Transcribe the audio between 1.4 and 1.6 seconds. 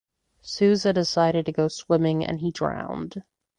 to